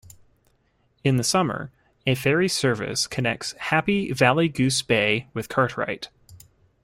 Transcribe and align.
In 1.03 1.17
the 1.17 1.23
summer, 1.23 1.69
a 2.07 2.15
ferry 2.15 2.47
service 2.47 3.05
connects 3.05 3.51
Happy 3.59 4.11
Valley-Goose 4.11 4.81
Bay 4.81 5.27
with 5.35 5.47
Cartwright. 5.47 6.09